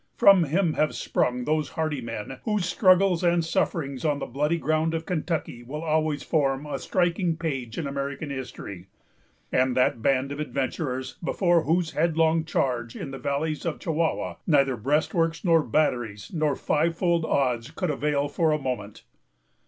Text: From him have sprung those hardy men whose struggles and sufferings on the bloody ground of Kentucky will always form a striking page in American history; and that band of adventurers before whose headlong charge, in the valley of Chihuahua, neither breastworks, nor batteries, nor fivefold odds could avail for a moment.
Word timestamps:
From 0.15 0.45
him 0.45 0.73
have 0.73 0.95
sprung 0.95 1.43
those 1.45 1.69
hardy 1.69 2.01
men 2.01 2.39
whose 2.43 2.65
struggles 2.65 3.23
and 3.23 3.45
sufferings 3.45 4.03
on 4.03 4.17
the 4.17 4.25
bloody 4.25 4.57
ground 4.57 4.95
of 4.95 5.05
Kentucky 5.05 5.61
will 5.61 5.83
always 5.83 6.23
form 6.23 6.65
a 6.65 6.79
striking 6.79 7.37
page 7.37 7.77
in 7.77 7.85
American 7.85 8.31
history; 8.31 8.87
and 9.51 9.77
that 9.77 10.01
band 10.01 10.31
of 10.31 10.39
adventurers 10.39 11.17
before 11.23 11.65
whose 11.65 11.91
headlong 11.91 12.45
charge, 12.45 12.95
in 12.95 13.11
the 13.11 13.19
valley 13.19 13.55
of 13.63 13.77
Chihuahua, 13.77 14.37
neither 14.47 14.75
breastworks, 14.75 15.45
nor 15.45 15.61
batteries, 15.61 16.31
nor 16.33 16.55
fivefold 16.55 17.23
odds 17.23 17.69
could 17.69 17.91
avail 17.91 18.27
for 18.27 18.51
a 18.51 18.57
moment. 18.57 19.03